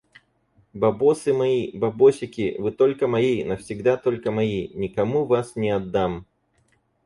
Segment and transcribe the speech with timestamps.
[0.73, 2.55] Бабосы мои, бабосики.
[2.57, 4.69] Вы только мои, навсегда только мои.
[4.69, 6.25] Никому вас не отдам.